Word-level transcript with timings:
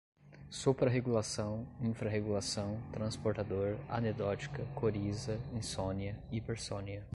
suprarregulação, 0.49 1.67
infrarregulação, 1.79 2.81
transportador, 2.91 3.77
anedótica, 3.87 4.65
coriza, 4.73 5.39
insônia, 5.53 6.17
hipersonia 6.31 7.05